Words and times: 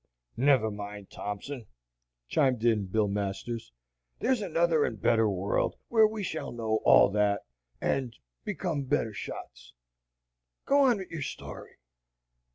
"Never 0.35 0.71
mind, 0.71 1.11
Thompson," 1.11 1.67
chimed 2.27 2.65
in 2.65 2.87
Bill 2.87 3.07
Masters, 3.07 3.71
"there's 4.17 4.41
another 4.41 4.83
and 4.83 4.97
a 4.97 4.99
better 4.99 5.29
world 5.29 5.75
where 5.89 6.07
we 6.07 6.23
shall 6.23 6.51
know 6.51 6.79
all 6.83 7.09
that 7.11 7.41
and 7.79 8.17
become 8.43 8.85
better 8.85 9.13
shots. 9.13 9.75
Go 10.65 10.79
on 10.85 10.97
with 10.97 11.11
your 11.11 11.21
story." 11.21 11.77